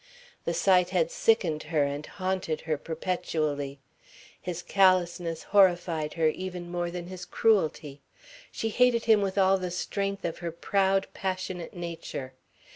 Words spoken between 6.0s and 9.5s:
her even more than his cruelty. She hated him with